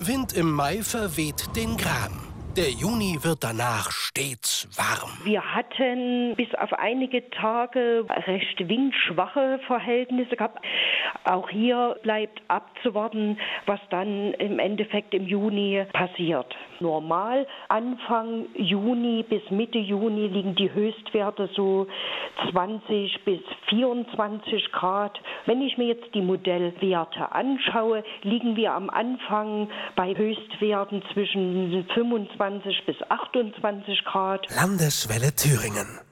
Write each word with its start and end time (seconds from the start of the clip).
Wind 0.00 0.32
im 0.32 0.52
Mai 0.52 0.82
verweht 0.82 1.56
den 1.56 1.76
Gram. 1.76 2.27
Der 2.58 2.70
Juni 2.70 3.16
wird 3.22 3.44
danach 3.44 3.88
stets 3.92 4.66
warm. 4.76 5.12
Wir 5.22 5.54
hatten 5.54 6.34
bis 6.34 6.52
auf 6.56 6.72
einige 6.72 7.30
Tage 7.30 8.04
recht 8.26 8.68
windschwache 8.68 9.60
Verhältnisse 9.68 10.34
gehabt. 10.34 10.58
Auch 11.22 11.48
hier 11.50 11.94
bleibt 12.02 12.42
abzuwarten, 12.48 13.38
was 13.66 13.78
dann 13.90 14.32
im 14.34 14.58
Endeffekt 14.58 15.14
im 15.14 15.28
Juni 15.28 15.84
passiert. 15.92 16.52
Normal 16.80 17.46
Anfang 17.68 18.46
Juni 18.54 19.24
bis 19.28 19.42
Mitte 19.50 19.78
Juni 19.78 20.26
liegen 20.26 20.56
die 20.56 20.72
Höchstwerte 20.72 21.48
so 21.54 21.86
20 22.50 23.24
bis 23.24 23.40
24 23.68 24.72
Grad. 24.72 25.20
Wenn 25.46 25.62
ich 25.62 25.76
mir 25.78 25.86
jetzt 25.86 26.12
die 26.14 26.22
Modellwerte 26.22 27.30
anschaue, 27.30 28.02
liegen 28.22 28.56
wir 28.56 28.72
am 28.72 28.90
Anfang 28.90 29.68
bei 29.94 30.16
Höchstwerten 30.16 31.02
zwischen 31.12 31.86
25 31.94 32.47
bis 32.86 32.96
28 33.08 34.04
Grad. 34.04 34.46
Landeswelle 34.54 35.34
Thüringen. 35.34 36.07